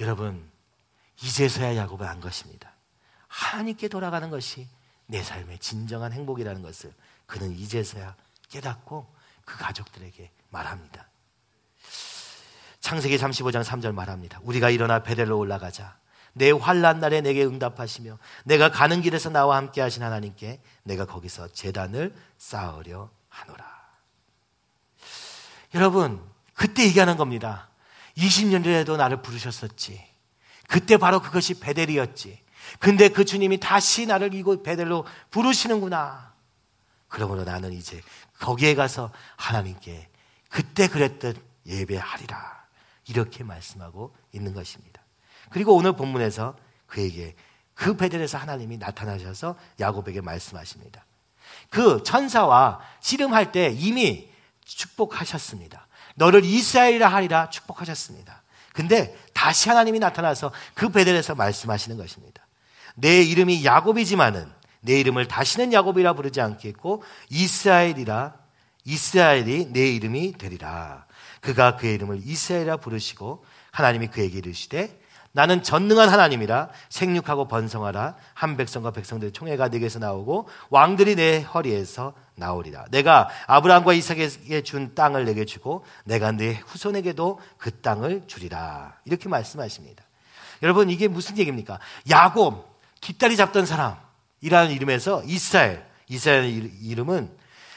[0.00, 0.50] 여러분,
[1.22, 2.72] 이제서야 야곱은 안 것입니다.
[3.28, 4.68] 하나님께 돌아가는 것이
[5.06, 6.92] 내 삶의 진정한 행복이라는 것을
[7.26, 8.16] 그는 이제서야
[8.48, 9.14] 깨닫고
[9.44, 11.08] 그 가족들에게 말합니다.
[12.80, 14.40] 창세기 35장 3절 말합니다.
[14.42, 15.96] 우리가 일어나 베델로 올라가자.
[16.34, 22.14] 내 환란 날에 내게 응답하시며 내가 가는 길에서 나와 함께 하신 하나님께 내가 거기서 재단을
[22.38, 23.81] 쌓으려 하노라.
[25.74, 26.22] 여러분,
[26.54, 27.68] 그때 얘기하는 겁니다.
[28.16, 30.04] 20년 전에도 나를 부르셨었지.
[30.68, 32.40] 그때 바로 그것이 베델이었지.
[32.78, 36.32] 근데 그 주님이 다시 나를 이곳 베델로 부르시는구나.
[37.08, 38.00] 그러므로 나는 이제
[38.38, 40.08] 거기에 가서 하나님께
[40.48, 42.62] 그때 그랬듯 예배하리라.
[43.08, 45.02] 이렇게 말씀하고 있는 것입니다.
[45.50, 46.56] 그리고 오늘 본문에서
[46.86, 47.34] 그에게
[47.74, 51.04] 그 베델에서 하나님이 나타나셔서 야곱에게 말씀하십니다.
[51.68, 54.31] 그 천사와 씨름할 때 이미
[54.76, 55.86] 축복하셨습니다.
[56.14, 58.42] 너를 이스라엘이라 하리라 축복하셨습니다.
[58.72, 62.46] 근데 다시 하나님이 나타나서 그 베델에서 말씀하시는 것입니다.
[62.94, 68.34] 내 이름이 야곱이지만은 내 이름을 다시는 야곱이라 부르지 않겠고 이스라엘이라
[68.84, 71.06] 이스라엘이 내 이름이 되리라.
[71.40, 75.00] 그가 그의 이름을 이스라엘이라 부르시고 하나님이 그에게 이르시되
[75.32, 82.86] 나는 전능한 하나님이라 생육하고 번성하라 한 백성과 백성들의 총회가 내게서 나오고 왕들이 내 허리에서 나오리라
[82.90, 90.04] 내가 아브라함과 이삭에게 준 땅을 내게 주고 내가 내 후손에게도 그 땅을 주리라 이렇게 말씀하십니다
[90.62, 91.78] 여러분 이게 무슨 얘기입니까
[92.10, 93.96] 야곱 뒷다리 잡던 사람
[94.42, 97.30] 이라는 이름에서 이스라엘, 이스라엘의 이름은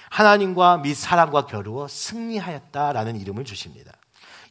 [0.09, 3.91] 하나님과 및 사람과 겨루어 승리하였다라는 이름을 주십니다.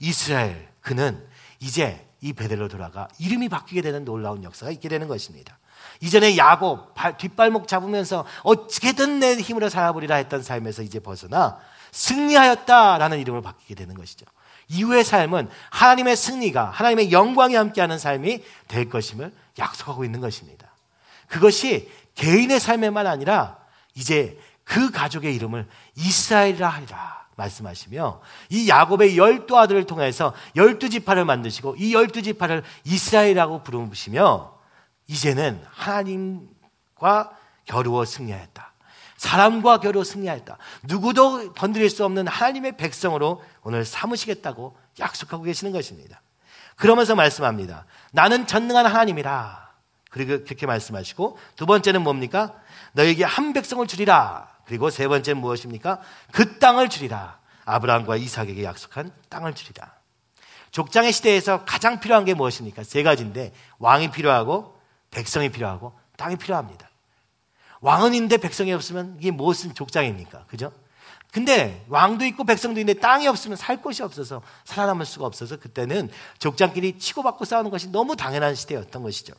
[0.01, 1.27] 이스라엘, 그는
[1.61, 5.59] 이제 이 베델로 돌아가 이름이 바뀌게 되는 놀라운 역사가 있게 되는 것입니다.
[6.01, 11.59] 이전에 야곱 발, 뒷발목 잡으면서 어떻게든 내 힘으로 살아보리라 했던 삶에서 이제 벗어나
[11.93, 14.27] 승리하였다라는 이름을 바뀌게 되는 것이죠.
[14.69, 20.69] 이후의 삶은 하나님의 승리가 하나님의 영광이 함께하는 삶이 될 것임을 약속하고 있는 것입니다.
[21.29, 23.59] 그것이 개인의 삶에만 아니라
[23.95, 25.67] 이제 그 가족의 이름을
[25.97, 28.21] 이스라엘이라 하리라 말씀하시며
[28.51, 34.54] 이 야곱의 열두 아들을 통해서 열두 지파를 만드시고 이 열두 지파를 이스라엘이라고 부르시며
[35.07, 38.73] 이제는 하나님과 겨루어 승리하였다.
[39.17, 40.59] 사람과 겨루어 승리하였다.
[40.85, 46.21] 누구도 건드릴 수 없는 하나님의 백성으로 오늘 삼으시겠다고 약속하고 계시는 것입니다.
[46.77, 47.87] 그러면서 말씀합니다.
[48.13, 49.65] 나는 전능한 하나님이라.
[50.11, 52.55] 그리고 그렇게 말씀하시고 두 번째는 뭡니까?
[52.93, 54.49] 너에게 한 백성을 주리라.
[54.67, 56.01] 그리고 세 번째는 무엇입니까?
[56.33, 57.39] 그 땅을 주리라.
[57.65, 59.93] 아브라함과 이삭에게 약속한 땅을 주리라.
[60.71, 62.83] 족장의 시대에서 가장 필요한 게 무엇입니까?
[62.83, 64.74] 세 가지인데 왕이 필요하고
[65.15, 66.91] 백성이 필요하고 땅이 필요합니다.
[67.81, 70.47] 왕은 있는데 백성이 없으면 이게 무슨 족장입니까?
[70.47, 70.73] 그죠?
[71.33, 76.99] 근데 왕도 있고 백성도 있는데 땅이 없으면 살 곳이 없어서 살아남을 수가 없어서 그때는 족장끼리
[76.99, 79.35] 치고받고 싸우는 것이 너무 당연한 시대였던 것이죠.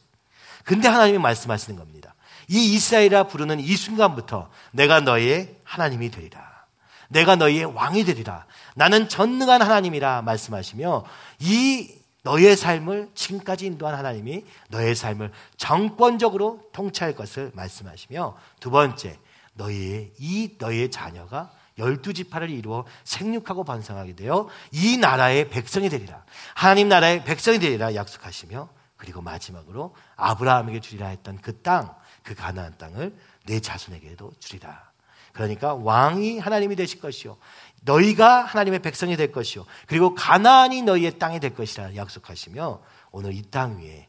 [0.65, 2.13] 근데 하나님이 말씀하시는 겁니다.
[2.49, 6.65] 이 이스라엘이라 부르는 이 순간부터 내가 너의 하나님이 되리라.
[7.07, 8.45] 내가 너의 왕이 되리라.
[8.75, 11.05] 나는 전능한 하나님이라 말씀하시며
[11.39, 11.93] 이
[12.25, 19.19] 너의 삶을 지금까지 인도한 하나님이 너의 삶을 정권적으로 통치할 것을 말씀하시며 두 번째
[19.53, 26.25] 너의 이 너의 자녀가 열두 지파를 이루어 생육하고 번성하게 되어 이 나라의 백성이 되리라.
[26.55, 33.15] 하나님 나라의 백성이 되리라 약속하시며 그리고 마지막으로 아브라함에게 주리라 했던 그 땅, 그 가나안 땅을
[33.45, 34.94] 내 자손에게도 주리라.
[35.35, 37.37] 그러니까 왕이 하나님이 되실 것이요.
[37.81, 39.65] 너희가 하나님의 백성이 될 것이요.
[39.85, 44.07] 그리고 가나안이 너희의 땅이 될 것이라 약속하시며 오늘 이 땅 위에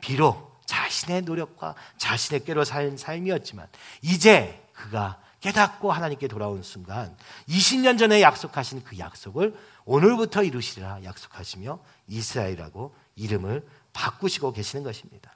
[0.00, 3.66] 비록 자신의 노력과 자신의 꾀로 살 삶이었지만
[4.02, 7.16] 이제 그가 깨닫고 하나님께 돌아온 순간
[7.48, 11.78] 20년 전에 약속하신 그 약속을 오늘부터 이루시리라 약속하시며
[12.08, 15.34] 이스라엘이라고 이름을 바꾸시고 계시는 것입니다.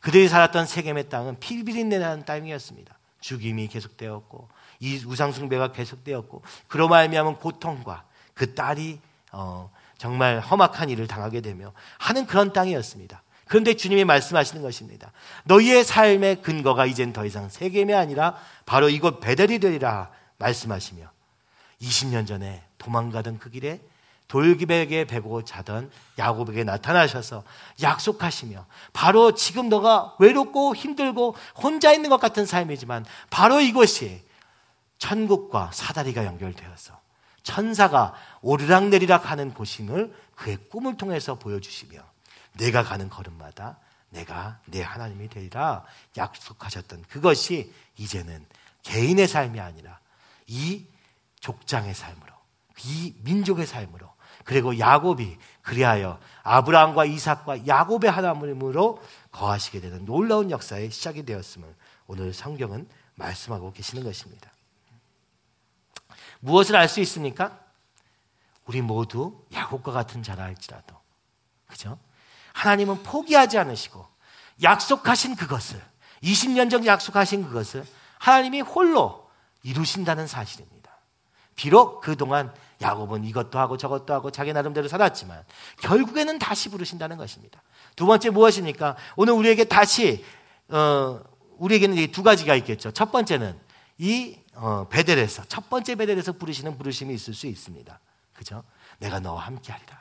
[0.00, 2.99] 그들이 살았던 세겜의 땅은 피비린내나는 땅이었습니다.
[3.20, 4.48] 죽임이 계속되었고
[4.80, 8.04] 이 우상숭배가 계속되었고 그로 말미암은 고통과
[8.34, 8.98] 그 딸이
[9.32, 13.22] 어, 정말 험악한 일을 당하게 되며 하는 그런 땅이었습니다.
[13.46, 15.12] 그런데 주님이 말씀하시는 것입니다.
[15.44, 21.10] 너희의 삶의 근거가 이젠 더 이상 세겜이 아니라 바로 이곳 베델이 되리라 말씀하시며
[21.82, 23.80] 20년 전에 도망가던 그 길에
[24.30, 27.42] 돌기백에 베고 자던 야곱에게 나타나셔서
[27.82, 34.24] 약속하시며 바로 지금 너가 외롭고 힘들고 혼자 있는 것 같은 삶이지만 바로 이곳이
[34.98, 37.00] 천국과 사다리가 연결되어서
[37.42, 42.00] 천사가 오르락내리락 하는 곳임을 그의 꿈을 통해서 보여주시며
[42.52, 43.78] 내가 가는 걸음마다
[44.10, 45.84] 내가 내 하나님이 되리라
[46.16, 48.46] 약속하셨던 그것이 이제는
[48.84, 49.98] 개인의 삶이 아니라
[50.46, 50.86] 이
[51.40, 52.32] 족장의 삶으로
[52.84, 54.19] 이 민족의 삶으로
[54.50, 61.72] 그리고 야곱이 그리하여 아브라함과 이삭과 야곱의 하나님으로 거하시게 되는 놀라운 역사의 시작이 되었음을
[62.08, 64.50] 오늘 성경은 말씀하고 계시는 것입니다.
[66.40, 67.60] 무엇을 알 수 있습니까?
[68.64, 70.96] 우리 모두 야곱과 같은 자라 할지라도
[71.68, 71.96] 그죠?
[72.52, 74.04] 하나님은 포기하지 않으시고
[74.64, 75.80] 약속하신 그것을
[76.24, 77.86] 20년 전 약속하신 그것을
[78.18, 79.30] 하나님이 홀로
[79.62, 80.90] 이루신다는 사실입니다.
[81.54, 85.44] 비록 그동안 야곱은 이것도 하고 저것도 하고 자기 나름대로 살았지만
[85.82, 87.62] 결국에는 다시 부르신다는 것입니다.
[87.96, 88.96] 두 번째 무엇입니까?
[89.16, 90.24] 오늘 우리에게 다시
[90.68, 91.20] 어,
[91.58, 92.90] 우리에게는 두 가지가 있겠죠.
[92.92, 93.58] 첫 번째는
[93.98, 97.98] 이 어, 베델에서 첫 번째 베델에서 부르시는 부르심이 있을 수 있습니다.
[98.32, 98.62] 그죠?
[98.98, 100.00] 내가 너와 함께하리라.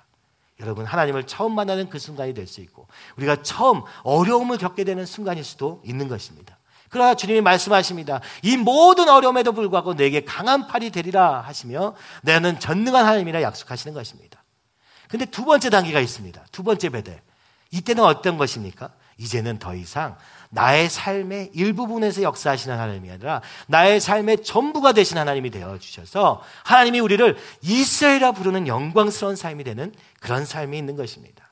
[0.62, 2.88] 여러분 하나님을 처음 만나는 그 순간이 될 수 있고
[3.18, 6.59] 우리가 처음 어려움을 겪게 되는 순간일 수도 있는 것입니다.
[6.90, 8.20] 그러나 주님이 말씀하십니다.
[8.42, 14.44] 이 모든 어려움에도 불구하고 내게 강한 팔이 되리라 하시며 내는 전능한 하나님이라 약속하시는 것입니다.
[15.08, 16.46] 근데 두 번째 단계가 있습니다.
[16.52, 17.22] 두 번째 베델.
[17.72, 18.92] 이때는 어떤 것입니까?
[19.18, 20.18] 이제는 더 이상
[20.50, 27.38] 나의 삶의 일부분에서 역사하시는 하나님이 아니라 나의 삶의 전부가 되신 하나님이 되어 주셔서 하나님이 우리를
[27.62, 31.52] 이스라엘이라 부르는 영광스러운 삶이 되는 그런 삶이 있는 것입니다.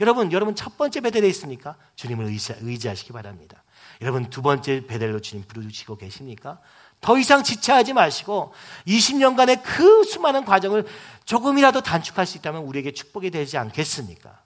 [0.00, 1.76] 여러분, 여러분 첫 번째 베델에 있습니까?
[1.96, 3.59] 주님을 의지, 의지하시기 바랍니다.
[4.00, 6.58] 여러분 두 번째 베델로 주님 부르시고 계십니까?
[7.00, 8.52] 더 이상 지체하지 마시고
[8.86, 10.86] 20년간의 그 수많은 과정을
[11.24, 14.40] 조금이라도 단축할 수 있다면 우리에게 축복이 되지 않겠습니까?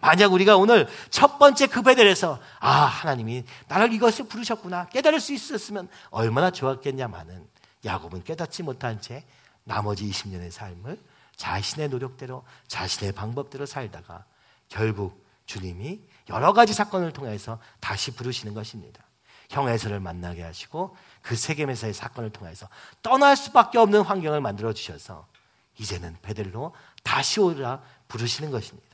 [0.00, 5.88] 만약 우리가 오늘 첫 번째 그 베델에서 아 하나님이 나를 이것을 부르셨구나 깨달을 수 있었으면
[6.10, 7.46] 얼마나 좋았겠냐마는
[7.84, 9.24] 야곱은 깨닫지 못한 채
[9.64, 10.98] 나머지 20년의 삶을
[11.36, 14.24] 자신의 노력대로 자신의 방법대로 살다가
[14.68, 19.02] 결국 주님이 여러 가지 사건을 통해서 다시 부르시는 것입니다.
[19.48, 22.68] 형 에서를 만나게 하시고 그 세겜에서의 사건을 통해서
[23.02, 25.26] 떠날 수밖에 없는 환경을 만들어 주셔서
[25.76, 28.86] 이제는 베델로 다시 오라 부르시는 것입니다.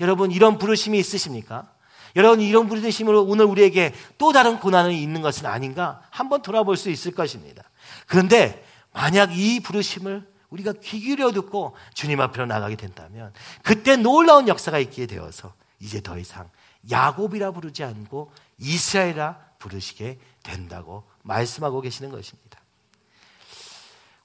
[0.00, 1.70] 여러분 이런 부르심이 있으십니까?
[2.16, 7.12] 여러분 이런 부르심으로 오늘 우리에게 또 다른 고난이 있는 것은 아닌가 한번 돌아볼 수 있을
[7.12, 7.62] 것입니다.
[8.08, 14.80] 그런데 만약 이 부르심을 우리가 귀 기울여 듣고 주님 앞으로 나가게 된다면 그때 놀라운 역사가
[14.80, 15.54] 있게 되어서
[15.84, 16.50] 이제 더 이상
[16.90, 22.58] 야곱이라 부르지 않고 이스라엘이라 부르시게 된다고 말씀하고 계시는 것입니다.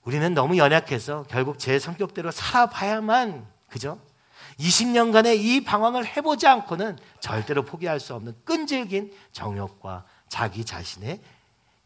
[0.04, 4.00] 우리는 너무 연약해서 결국 제 성격대로 살아봐야만 그죠?
[4.58, 11.22] 20년간의 이 방황을 해보지 않고는 절대로 포기할 수 없는 끈질긴 정욕과 자기 자신의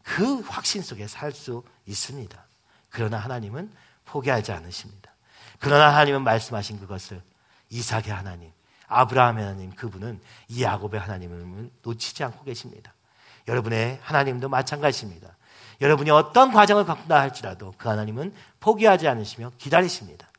[0.02, 2.46] 그 확신 속에 살 수 있습니다.
[2.90, 3.72] 그러나 하나님은
[4.04, 5.12] 포기하지 않으십니다.
[5.58, 7.22] 그러나 하나님은 말씀하신 그것을
[7.70, 8.52] 이삭의 하나님,
[8.94, 12.92] 아브라함의 하나님, 그분은 이 야곱의 하나님을 놓치지 않고 계십니다.
[13.48, 15.36] 여러분의 하나님도 마찬가지입니다.
[15.80, 20.30] 여러분이 어떤 과정을 겪다 할지라도 그 하나님은 포기하지 않으시며 기다리십니다.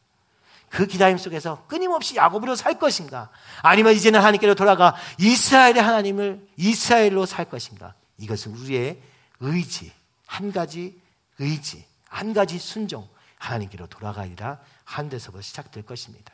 [0.70, 3.30] 그 기다림 속에서 끊임없이 야곱으로 살 것인가?
[3.62, 7.94] 아니면 이제는 하나님께로 돌아가 이스라엘의 하나님을 이스라엘로 살 것인가?
[8.18, 9.00] 이것은 우리의
[9.40, 9.94] 의지,
[10.26, 11.00] 한 가지
[11.40, 16.34] 의지, 한 가지 순종, 하나님께로 돌아가리라 한 데서부터 시작될 것입니다.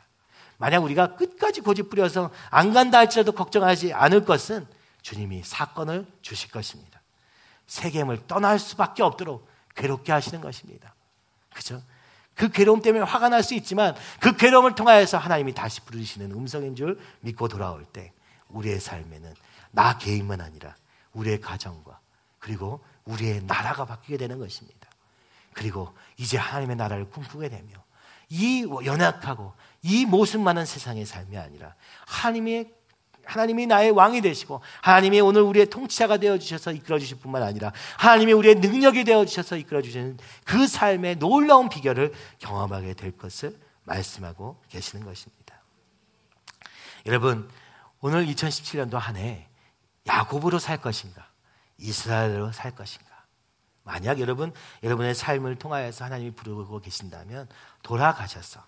[0.62, 4.64] 만약 우리가 끝까지 고집 부려서 안 간다 할지라도 걱정하지 않을 것은
[5.00, 7.02] 주님이 사건을 주실 것입니다.
[7.66, 10.94] 세겜을 떠날 수밖에 없도록 괴롭게 하시는 것입니다.
[11.52, 11.82] 그죠?
[12.36, 16.96] 그 괴로움 때문에 화가 날 수 있지만 그 괴로움을 통하여서 하나님이 다시 부르시는 음성인 줄
[17.22, 18.12] 믿고 돌아올 때
[18.50, 19.34] 우리의 삶에는
[19.72, 20.76] 나 개인만 아니라
[21.12, 21.98] 우리의 가정과
[22.38, 24.88] 그리고 우리의 나라가 바뀌게 되는 것입니다.
[25.54, 27.82] 그리고 이제 하나님의 나라를 꿈꾸게 되며
[28.28, 31.74] 이 연약하고 이 모습 많은 세상의 삶이 아니라
[32.06, 32.72] 하나님의
[33.24, 38.32] 하나님이 나의 왕이 되시고 하나님이 오늘 우리의 통치자가 되어 주셔서 이끌어 주실 뿐만 아니라 하나님이
[38.32, 45.04] 우리의 능력이 되어 주셔서 이끌어 주시는 그 삶의 놀라운 비결을 경험하게 될 것을 말씀하고 계시는
[45.04, 45.62] 것입니다.
[47.06, 47.48] 여러분,
[48.00, 49.48] 오늘 2017년도 한 해
[50.06, 51.28] 야곱으로 살 것인가?
[51.78, 53.10] 이스라엘로 살 것인가?
[53.84, 57.48] 만약 여러분, 여러분의 삶을 통하여서 하나님이 부르고 계신다면
[57.82, 58.64] 돌아가셔서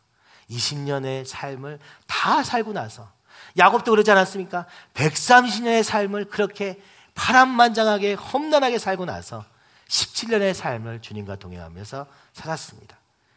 [0.51, 3.11] 20년의 삶을 다 살고 나서
[3.57, 4.67] 야곱도 그러지 않았습니까?
[4.95, 6.81] 130년의 삶을 그렇게
[7.15, 9.45] 파란만장하게 험난하게 살고 나서
[9.89, 12.97] 17년의 삶을 주님과 동행하면서 살았습니다.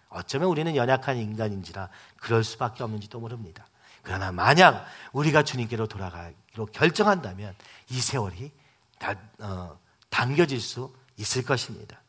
[0.10, 3.68] 어쩌면 우리는 연약한 인간인지라 그럴 수밖에 없는지도 모릅니다.
[4.02, 7.54] 그러나 만약 우리가 주님께로 돌아가기로 결정한다면
[7.90, 8.52] 이 세월이
[9.00, 9.78] 다, 어,
[10.10, 12.02] 당겨질 수 있을 것입니다.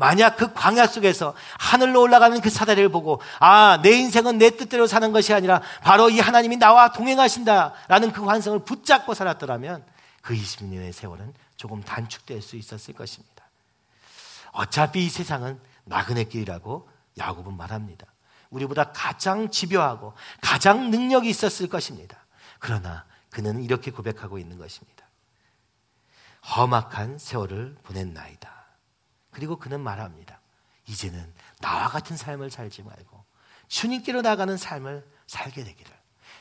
[0.00, 5.12] 만약 그 광야 속에서 하늘로 올라가는 그 사다리를 보고 아, 내 인생은 내 뜻대로 사는
[5.12, 9.84] 것이 아니라 바로 이 하나님이 나와 동행하신다라는 그 환상을 붙잡고 살았더라면
[10.22, 13.44] 그 20년의 세월은 조금 단축될 수 있었을 것입니다.
[14.52, 18.06] 어차피 이 세상은 나그네 길이라고 야곱은 말합니다.
[18.48, 22.16] 우리보다 가장 집요하고 가장 능력이 있었을 것입니다.
[22.58, 25.04] 그러나 그는 이렇게 고백하고 있는 것입니다.
[26.56, 28.59] 험악한 세월을 보낸 나이다.
[29.30, 30.40] 그리고 그는 말합니다.
[30.86, 33.24] 이제는 나와 같은 삶을 살지 말고
[33.68, 36.00] 주님께로 나가는 삶을 살게 되기를.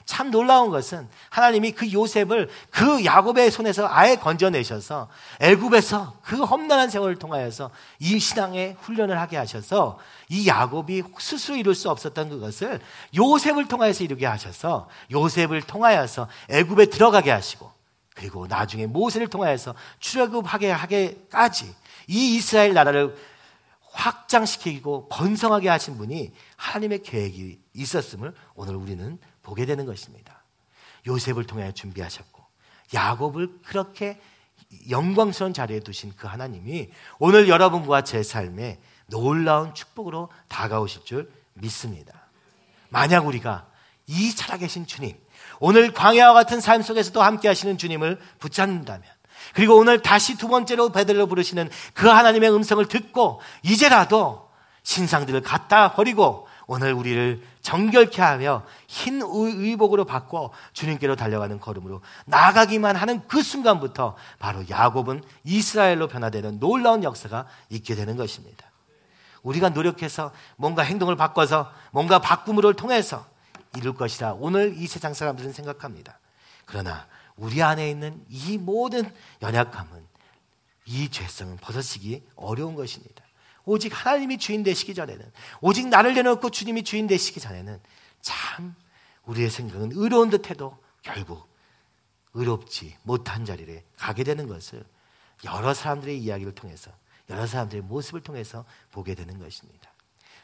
[0.10, 5.08] 참 놀라운 것은 하나님이 그 요셉을 그 야곱의 손에서 아예 건져내셔서
[5.40, 11.92] 애굽에서 그 험난한 세월을 통하여서 이 신앙의 훈련을 하게 하셔서 이 야곱이 스스로 이룰 수
[11.92, 12.80] 없었던 그것을
[13.16, 17.72] 요셉을 통하여서 이루게 하셔서 요셉을 통하여서 애굽에 들어가게 하시고
[18.16, 21.76] 그리고 나중에 모세를 통하여서 출애굽하게 하게까지
[22.10, 23.16] 이 이스라엘 나라를
[23.92, 30.44] 확장시키고 번성하게 하신 분이 하나님의 계획이 있었음을 오늘 우리는 보게 되는 것입니다.
[31.08, 32.44] 요셉을 통해 준비하셨고
[32.94, 34.20] 야곱을 그렇게
[34.90, 42.28] 영광스러운 자리에 두신 그 하나님이 오늘 여러분과 제 삶에 놀라운 축복으로 다가오실 줄 믿습니다.
[42.90, 43.68] 만약 우리가
[44.08, 45.16] 이 살아계신 주님,
[45.60, 49.19] 오늘 광야와 같은 삶 속에서도 함께 하시는 주님을 붙잡는다면
[49.54, 54.50] 그리고 오늘 다시 두 번째로 베들로 부르시는 그 하나님의 음성을 듣고 이제라도
[54.84, 63.28] 신상들을 갖다 버리고 오늘 우리를 정결케 하며 흰 의복으로 바꿔 주님께로 달려가는 걸음으로 나가기만 하는
[63.28, 68.70] 그 순간부터 바로 야곱은 이스라엘로 변화되는 놀라운 역사가 있게 되는 것입니다.
[69.42, 73.26] 우리가 노력해서 뭔가 행동을 바꿔서 뭔가 바꿈을 통해서
[73.76, 76.20] 이룰 것이라 오늘 이 세상 사람들은 생각합니다.
[76.66, 77.08] 그러나
[77.40, 80.06] 우리 안에 있는 이 모든 연약함은
[80.86, 83.24] 이 죄성은 벗어지기 어려운 것입니다.
[83.66, 87.80] 오직 하나님이 주인 되시기 전에는 오직 나를 내놓고 주님이 주인 되시기 전에는
[88.22, 88.76] 참
[89.26, 91.48] 우리의 생각은 의로운 듯해도 결국
[92.34, 94.84] 의롭지 못한 자리에 가게 되는 것을
[95.46, 96.92] 여러 사람들의 이야기를 통해서
[97.30, 99.94] 여러 사람들의 모습을 통해서 보게 되는 것입니다.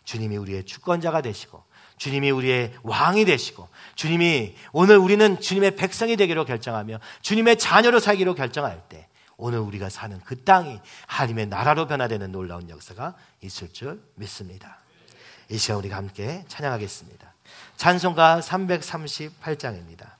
[0.04, 1.64] 주님이 우리의 주권자가 되시고
[1.98, 8.82] 주님이 우리의 왕이 되시고 주님이 오늘 우리는 주님의 백성이 되기로 결정하며 주님의 자녀로 살기로 결정할
[8.90, 14.80] 때 오늘 우리가 사는 그 땅이 하나님의 나라로 변화되는 놀라운 역사가 있을 줄 믿습니다.
[15.50, 17.34] 이 시간 우리가 함께 찬양하겠습니다.
[17.78, 20.16] 찬송가 338장입니다.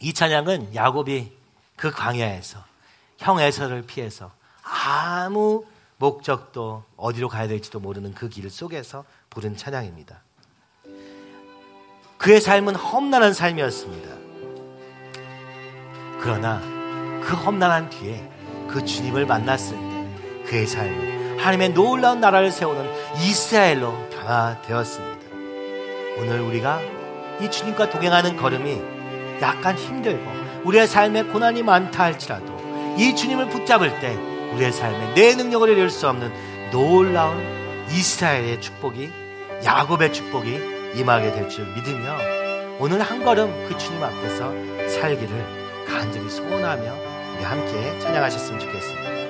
[0.00, 1.32] 이 찬양은 야곱이
[1.76, 2.64] 그 광야에서
[3.18, 5.64] 형 에서를 피해서 아무
[6.02, 10.20] 목적도 어디로 가야 될지도 모르는 그 길 속에서 부른 찬양입니다.
[12.18, 14.08] 그의 삶은 험난한 삶이었습니다.
[16.20, 16.60] 그러나
[17.22, 18.28] 그 험난한 뒤에
[18.68, 22.84] 그 주님을 만났을 때 그의 삶은 하나님의 놀라운 나라를 세우는
[23.18, 25.26] 이스라엘로 변화되었습니다.
[26.18, 26.80] 오늘 우리가
[27.40, 28.82] 이 주님과 동행하는 걸음이
[29.40, 30.28] 약간 힘들고
[30.64, 36.08] 우리의 삶에 고난이 많다 할지라도 이 주님을 붙잡을 때 우리의 삶에 내 능력을 이룰 수
[36.08, 36.32] 없는
[36.70, 37.42] 놀라운
[37.90, 39.10] 이스라엘의 축복이
[39.64, 40.60] 야곱의 축복이
[40.94, 42.16] 임하게 될 줄 믿으며
[42.78, 44.52] 오늘 한 걸음 그 주님 앞에서
[44.88, 46.94] 살기를 간절히 소원하며
[47.36, 49.21] 우리 함께 찬양하셨으면 좋겠습니다.